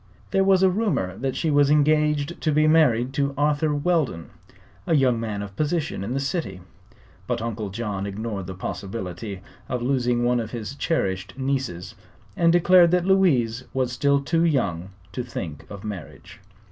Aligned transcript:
There 0.31 0.43
was 0.43 0.63
a 0.63 0.69
rumor 0.71 1.15
that 1.19 1.35
she 1.35 1.51
was 1.51 1.69
engaged 1.69 2.41
to 2.41 2.51
be 2.51 2.67
married 2.67 3.13
to 3.13 3.35
Arthur 3.37 3.71
Weldon, 3.71 4.31
a 4.87 4.95
young 4.95 5.19
man 5.19 5.43
of 5.43 5.55
position 5.55 6.03
in 6.03 6.15
the 6.15 6.19
city; 6.19 6.59
but 7.27 7.39
Uncle 7.39 7.69
John 7.69 8.07
ignored 8.07 8.47
the 8.47 8.55
possibility 8.55 9.43
of 9.69 9.83
losing 9.83 10.23
one 10.23 10.39
of 10.39 10.49
his 10.49 10.73
cherished 10.73 11.37
nieces 11.37 11.93
and 12.35 12.51
declared 12.51 12.89
that 12.89 13.05
Louise 13.05 13.65
was 13.75 13.91
still 13.91 14.19
too 14.19 14.43
young 14.43 14.89
to 15.11 15.21
think 15.21 15.69
of 15.69 15.83
marriage. 15.83 16.39